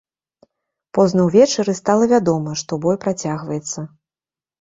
Позна 0.97 1.25
ўвечары 1.27 1.75
стала 1.79 2.07
вядома, 2.13 2.55
што 2.63 2.79
бой 2.87 2.97
працягваецца. 3.05 3.79